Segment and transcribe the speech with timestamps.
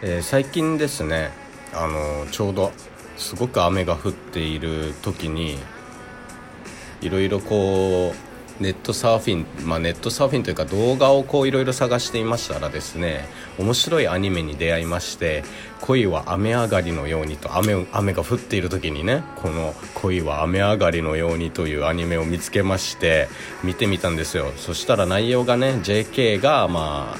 [0.00, 1.30] えー、最近ですね
[1.74, 2.70] あのちょうど
[3.16, 5.58] すごく雨が降っている時に
[7.00, 13.24] いろいろこうネットサーフィン、まあ、ネットサーフィンというか動画をこういろいろ探していましたらですね
[13.58, 15.42] 面白いアニメに出会いまして
[15.80, 23.28] 「恋は雨上がりのように」と雨雨が降っている時にねこの「恋は雨上がりのように」というアニメを見つけまして
[23.64, 24.52] 見てみたんですよ。
[24.56, 27.16] そしたら内容がね JK がま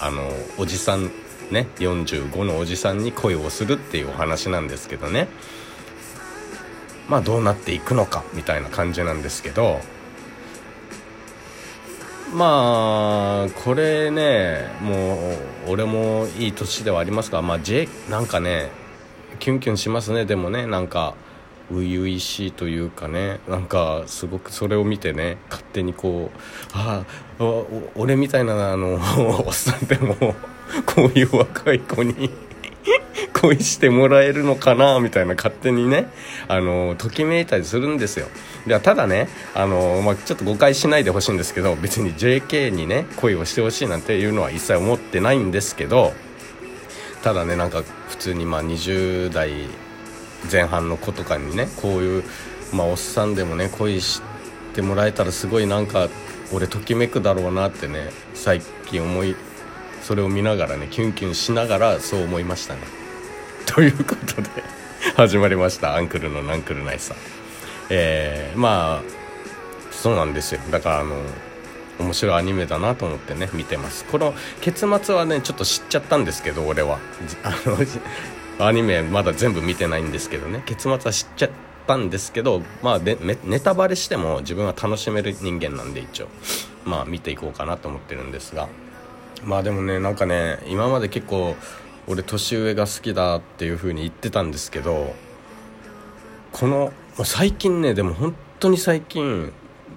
[0.00, 1.10] ああのおじさん
[1.50, 5.28] ね45のおじさんに恋をするっていうお話なんですけどね。
[7.08, 9.80] まあどうなっていくのかみたいな感じなんですけど。
[12.34, 15.34] まあこれねも
[15.68, 18.70] う俺もいい年ではありますがまあ J なんかね
[19.38, 20.24] キュンキュンしますね。
[20.24, 21.14] でもねなんか
[21.70, 26.38] 初々しいというかねなんかすごくそれを見てね勝手にこう
[26.72, 27.04] あ
[27.38, 27.44] あ
[27.94, 28.98] 俺みたいなあの
[29.46, 30.34] おっさんでも
[30.86, 32.30] こういう若い子に
[33.32, 36.10] 恋してもらえるのかなみたいな勝手にね
[36.48, 38.26] あのときめいたりするんですよ。
[38.66, 46.12] でただねあの、まあ、ちょっと誤解しないでほしいんですけど別に JK にね恋をしてほしいなんていうのは一切思ってないんですけど
[47.22, 49.50] ただねなんか普通にまあ20代
[50.50, 52.24] 前半の子とかにねこういう、
[52.72, 54.22] まあ、おっさんでもね恋し
[54.74, 56.08] てもらえたらすごいなんか
[56.52, 59.36] 俺ときめくだろうなってね最近思い
[60.04, 62.80] それを見ながらねキュンキュンしながらそう思いましたね。
[63.64, 64.50] ということで
[65.16, 67.14] 始まりました「アンクルのナンクルナイさ。
[67.14, 67.16] ん」
[67.88, 69.02] えー、まあ
[69.90, 70.60] そうなんですよ。
[70.70, 71.16] だからあの
[71.98, 74.04] 面白いアニメだなと思ってね見てます。
[74.04, 76.98] この結末はねちょっと知っちゃったんですけど俺は。
[77.42, 77.78] あの
[78.66, 80.62] アニメまだ全部見てないんですけどね。
[80.66, 81.50] 結末は知っちゃっ
[81.86, 86.28] たんですけどまあでネタバレしても自分は楽しめる人間なんで一応。
[86.84, 88.68] まあ見ていこうかなと思ってるんですが。
[89.44, 91.56] まあでもねなんかね今まで結構
[92.06, 95.14] 俺年上が好きだっていう風に言ってたんですけど
[96.52, 96.92] この
[97.24, 99.52] 最近ねでも本当に最近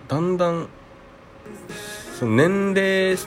[0.07, 0.67] だんだん
[2.17, 3.17] その年齢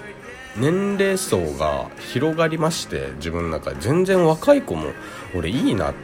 [0.56, 3.76] 年齢層が広がりまして自分の中で。
[3.80, 4.90] 全然若い子も
[5.34, 5.94] 俺いいなっ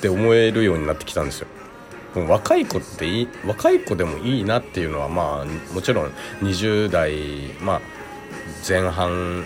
[0.00, 1.48] て思えるようになってきたんですよ。
[2.14, 6.12] 若い子っていい若い子でもいいなっていうのはまあもちろん
[6.42, 7.12] 20代
[7.60, 7.80] まあ
[8.66, 9.44] 前半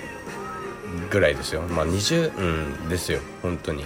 [1.10, 1.62] ぐらいですよ。
[1.62, 3.20] まあ20うんですよ。
[3.42, 3.84] 本当に。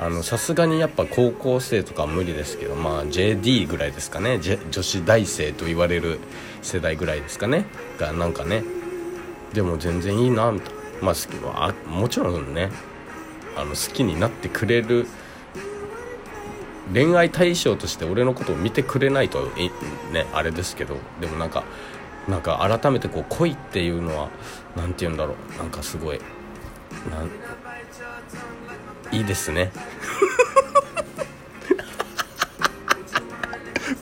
[0.00, 4.38] あのさすがにやっぱ高校生とかは無理ですけどまあ JD ぐらいですかね。
[4.38, 6.20] 女子大生と言われる
[6.62, 7.66] 世代ぐらいですかね。
[7.98, 8.62] がなんかね。
[9.52, 12.70] でも全然いいなみたいなまあ好きはもちろんね
[13.56, 15.06] あの好きになってくれる
[16.92, 19.46] 恋愛対象として俺のことを見てくれないと
[20.12, 20.96] ねあれですけど。
[21.20, 21.64] でもなんか
[22.28, 24.28] なんか改めてこう恋っていうのは
[24.76, 25.58] 何て言うんだろう。
[25.58, 26.18] なんかすごい。
[26.18, 27.24] な
[29.10, 29.72] いいですね。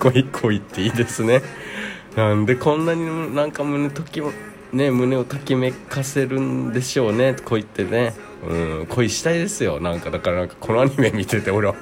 [0.01, 1.43] 恋恋っていいですね。
[2.17, 4.21] なんでこんなになんか胸とき
[4.73, 7.37] ね胸をときめかせるんでしょうね。
[7.45, 8.15] 恋ってね。
[8.47, 9.81] うん恋したいですよ。
[9.81, 11.75] なんかだからなんかこのアニメ見てて俺は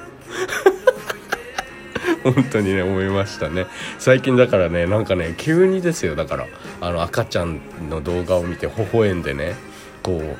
[2.25, 3.67] 本当にね思いましたね。
[3.99, 6.47] 最近だからねなんかね急にですよだから。
[6.81, 9.55] あの赤ちゃんの動画を見て微笑んでね
[10.01, 10.35] こう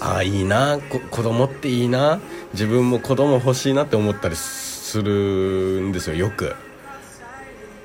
[0.00, 0.78] ああいいな
[1.10, 2.20] 子供っていいな
[2.52, 6.54] 自分も子供欲しいなって思ったりするんですよよく。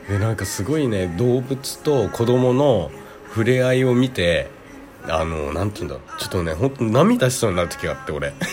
[0.09, 2.91] でなんかすごいね動物と子供の
[3.29, 4.49] 触れ合いを見て
[5.07, 6.19] あの何て言うんだろう。
[6.19, 8.33] ちょっとねほんと涙しそうになる時があって俺。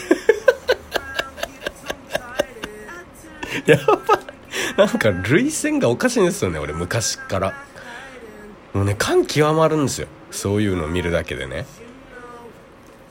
[3.66, 4.19] やば
[4.86, 7.54] なんか涙腺がおかしいんですよね俺昔から。
[8.72, 10.08] もうね感極まるんですよ。
[10.30, 11.66] そういうのを見るだけでね。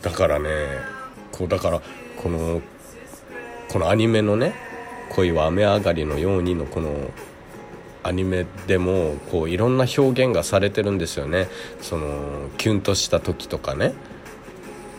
[0.01, 0.49] だからね
[1.31, 1.81] こうだから
[2.17, 2.61] この
[3.67, 4.55] このアニメのね
[5.11, 7.11] 「恋は雨上がりのように」のこの
[8.01, 11.49] アニメでもこういろんな表現がされてるんですよね。
[11.81, 13.93] そのキュンとした時とかね。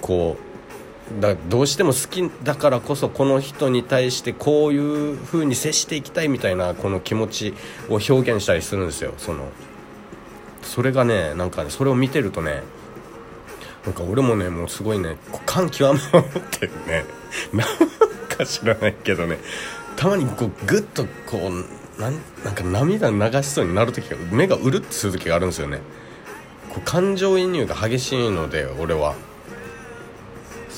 [0.03, 0.50] こう
[1.19, 7.55] だどうしても好きだからこそこの人に対してこういう風に接していきたいみたいなこの気持ち
[7.89, 9.15] を表現したりするんですよ。
[9.19, 9.49] その
[10.63, 12.63] それがねなんかねそれを見てるとね
[13.85, 17.05] なんか俺もねもうすごいね感極まってるね。
[17.53, 17.69] なん
[18.29, 19.39] か知らないけどね。
[19.97, 22.15] たまにこうグッとこうなん
[22.45, 25.81] なんか涙流しそうになる時が目がうるってする時があるんですよね。
[26.69, 29.15] こう感情移入が激しいので俺は。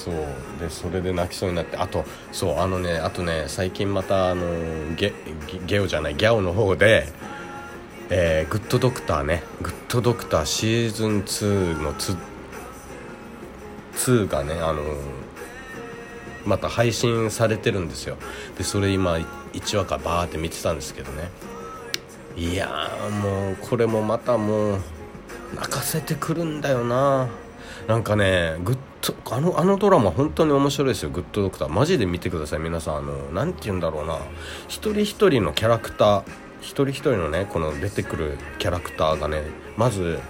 [0.04, 0.14] そう
[0.58, 4.46] でそれで泣きそうになってあとそうあのねあとね最近またあの
[4.96, 5.12] ゲ
[5.66, 7.06] ゲオじゃないギャオの方で
[8.14, 11.94] えー、グッドドクターねグッドドクターシーズン2の
[13.94, 14.82] 2がねあの
[16.44, 18.16] また配信されてるんですよ。
[18.58, 19.14] でそれ今
[19.52, 21.30] 1話かバーって見てたんですけどね。
[22.36, 22.90] いや
[23.22, 24.80] もうこれもまたもう
[25.54, 27.28] 泣かせてくるんだよな。
[27.86, 32.58] なんかねグッドあのあのドラマ本当に面白いですよ「グッドドクター」マジで見てください。
[32.60, 34.18] 皆さんあの何て言うんだろうな。
[34.68, 36.22] 一人一人のキャラクター。
[36.60, 39.42] 一人一人のねこの出てくるキャラクターがね
[39.76, 40.20] まず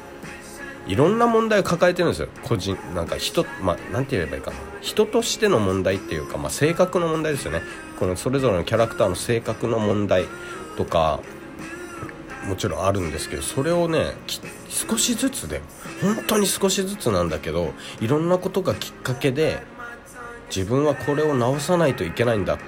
[0.87, 2.29] いろんな問題を抱えてるんですよ。
[2.43, 4.56] 個人なんか人まあ何て言えばいいかな。
[4.81, 7.62] 人としての問題っていうか、まあ、性格の問題ですよね。
[8.00, 10.25] このそれぞれのキャラクターの性格の問題
[10.76, 11.20] とか
[12.47, 14.12] もちろんあるんですけどそれをね
[14.69, 15.61] 少しずつで
[16.00, 19.62] 本当に少しずつなんだけどいろんなことがきっかけで
[20.55, 22.62] 自分はこれを直さないといけないんだって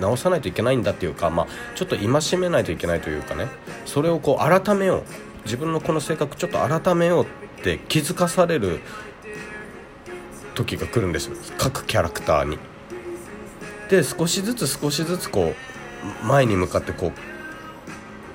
[0.00, 3.48] 直さないといけないんだっていうか、まあ、ちょっと戒めないといけないというかね
[3.84, 5.02] それをこう改めよう
[5.44, 8.80] 自分のこの性格ちょっと改めようって気づかされる
[10.54, 12.58] 時が来るんですよ各キャラクターに。
[13.88, 15.54] で少しずつ少しずつこ
[16.22, 17.12] う前に向かってこう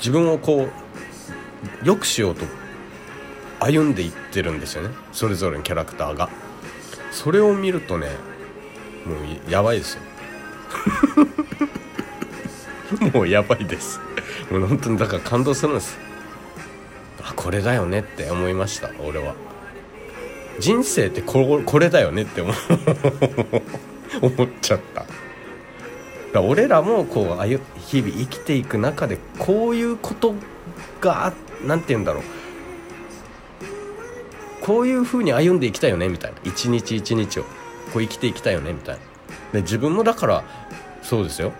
[0.04, 2.46] 自分をこう良くしようと
[3.62, 4.90] 歩んでいってるんですよね。
[5.14, 6.28] それぞれのキャラクターが。
[7.10, 8.08] それを見るとね
[9.06, 9.16] も
[9.48, 10.02] うやばいですよ。
[13.14, 14.02] もうやばいです。
[14.52, 15.98] もう本当にだから感動するんです。
[17.22, 19.36] あこれだよねって思いました俺は。
[20.60, 22.56] 人生ってここれだよねって思 っ
[24.62, 25.06] ちゃった。
[26.34, 30.34] だ俺らもこうあゆ日々生きていく中でこういうこと
[31.00, 31.32] が
[31.64, 32.24] 何て言うんだろう。
[34.62, 36.38] こういう風に歩んでいきたいよねみたいな。
[36.44, 37.44] 一日一日を。
[37.94, 39.02] こう生きていきたいよねみたいな。
[39.54, 40.44] で自分もだから
[41.04, 41.52] そうですよ。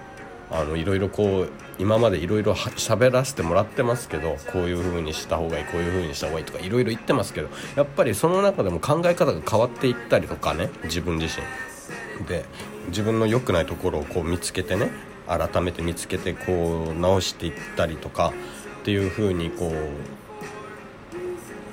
[0.50, 1.50] あのいろいろこう
[1.80, 12.28] 今までいろいろ喋らせてもらってますけどこういう風にした方がいいこういう風にした方がいいとかいろいろ言ってますけどやっぱりその中でも考え方が変わっていったりとかね自分自身。
[12.28, 12.46] で
[12.88, 14.90] 自分の良くないところをこう見つけてね
[15.28, 18.34] 改めて見つけてこう直していったりとか
[18.82, 19.74] っていう風にこう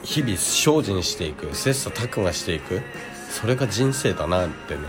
[0.04, 2.80] 日々精進していく切磋琢磨していく
[3.30, 4.82] それが人生だなってね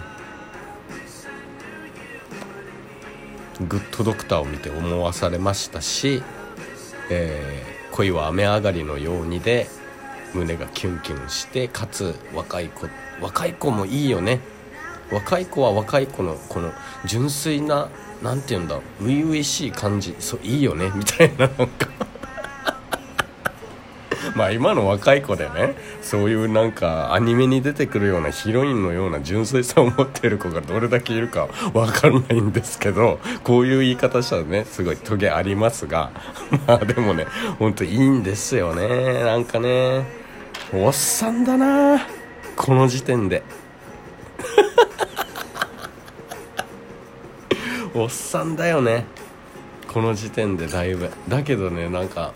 [3.67, 6.23] グッドドクターを見て思わされましたし、
[7.09, 9.67] えー、恋は雨上がりのようにで
[10.33, 12.87] 胸がキュンキュンしてかつ若い子
[13.21, 14.39] 若い子もいいよね。
[15.11, 16.71] 若い子は若い子のこの
[17.05, 17.89] 純粋な
[18.21, 21.87] 何て言うんだ初々しい感じそういいよねみたいななんか
[24.35, 36.11] まあ今の若い子でねそういうなんかアニメに出てくるようなヒロインのような純粋さを持っている子がどれだけいるか分かんないんですけどこういう言い方したらねすごいトゲありますが。
[36.67, 37.25] まあでもね
[37.59, 40.05] ほんといいんですよねなんかね。
[40.73, 41.99] おっさんだな
[42.55, 43.43] この時点で。
[47.93, 49.05] おっさんだよね。
[49.91, 51.09] この時点でだいぶ。
[51.27, 52.33] だけどねなんか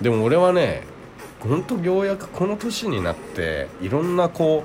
[0.00, 0.82] でも俺はね
[1.40, 4.64] ほんとようやくこの年になっていろんなこ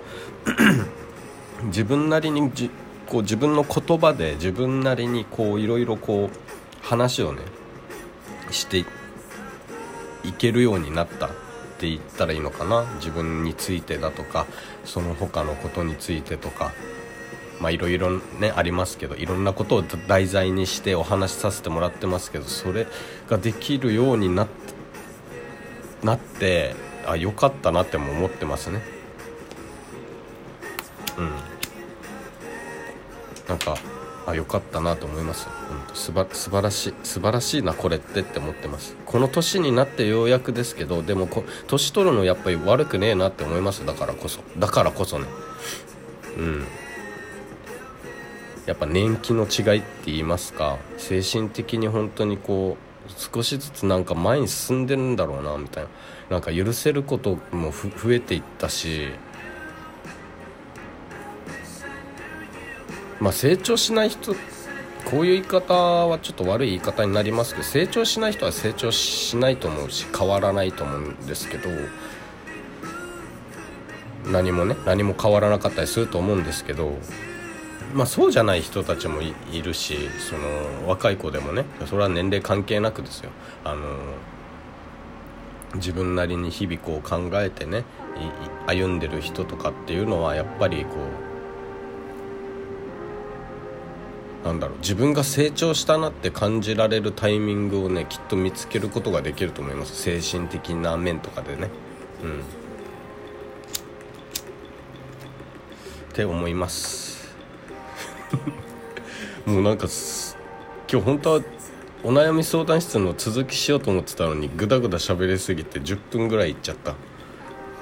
[1.61, 2.69] う 自分なりにじ
[3.06, 7.41] こう自分の言葉で自分なりにこういろいろこう話をね
[8.51, 8.85] して
[10.23, 11.29] いけるようになったっ
[11.79, 12.85] て言ったらいいのかな。
[12.95, 14.45] 自分についてだとか
[14.85, 16.71] その他のことについてとか。
[17.59, 22.87] まあいろいろねありますけどいろんなことを題材にしてお話しさせてもらってますけどそれ
[23.30, 24.80] ができるようになって
[26.04, 26.75] なって
[27.06, 28.81] あ良かったなっても思ってますね。
[31.18, 31.31] うん。
[33.47, 33.78] なんか
[34.25, 35.47] あ良かったなと思います。
[35.92, 38.95] うんすば素晴らしい素晴らしいなこれってって思ってます。
[39.06, 43.85] この年になってようやくですけどでもこ年取るのやっぱり悪くねえなって思います。
[43.85, 44.39] だからこそ。
[44.57, 45.25] だからこそね。
[46.37, 46.66] うん。
[48.66, 55.89] やっぱ年季の違いって言いますか精神的に本当にこう少しずつなんか前に進んでるんだろうなみたいな。
[56.30, 59.09] なんか許せることも増えていったし
[63.19, 64.33] まあ成長しない人
[65.06, 71.69] こういう言い方はちょっと悪い言い方になりますけど成長しない人は成長しないと思うし変わらないと思うんですけど
[74.31, 76.95] 何もね何も変わらなかったりすると思うんですけど
[77.94, 83.31] まあ、そうじゃない人たちもいるしその若い子でもねそれは年齢関係なくですよ。
[83.64, 83.98] あの
[85.76, 87.84] 自分なりに日々こう考えてね
[88.68, 90.96] 歩んでる人とかっていうのはやっぱりこ
[94.44, 99.96] うなんだろう自分が成長したなって感じられるタイミングをねきっと見つけることができると思います。
[99.96, 101.69] 精神的な面とかでね。
[102.24, 102.40] うん。
[106.12, 107.19] って思います。
[109.45, 109.88] もうなんか
[110.92, 111.42] 今日本当は
[112.04, 116.95] お悩み相談室の続きしようと思ってたのにグダグダ喋りすぎて10分ぐらいいっちゃった。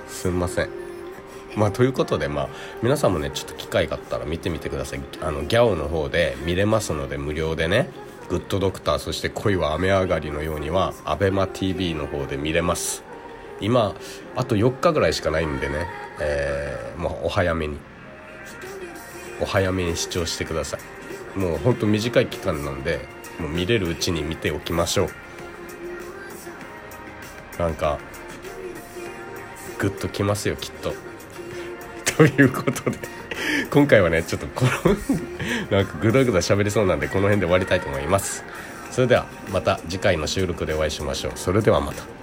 [0.08, 0.70] すんません。
[1.56, 2.50] まあということでまあ
[2.82, 5.01] 皆さんもねちょっと機会があったら見てみてください。
[5.22, 7.89] あのギャオの方で見れますので無料でね
[8.30, 13.04] グッドドクターそして恋は雨上がりのようには ABEMATV の方で見れます。
[13.60, 13.96] 今
[14.36, 15.88] あと4日ぐらいしかないんでね
[16.20, 17.77] えー、まあ、お早めに。
[19.39, 20.77] お早めに視聴してくださ
[21.36, 21.39] い。
[21.39, 23.08] もうほんと短い期間なんで
[23.39, 25.10] もう見れるうちに見ておきましょう。
[27.60, 28.00] なんか
[29.79, 30.94] グッときますよきっと。
[32.17, 32.98] ということで
[33.70, 34.96] 今回はねちょっとこの
[35.77, 38.44] なんかグダグダ喋りそうなんでこの辺で終わりたいと思います。
[38.91, 41.32] それではまた次回の収録でお会いしましょう。
[41.36, 42.16] それではまた。